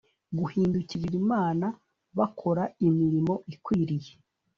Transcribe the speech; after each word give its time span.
Guhindukirira 0.37 1.15
imana 1.23 1.67
bakora 2.17 2.63
imirimo 2.87 3.33
ikwiriye 3.53 4.13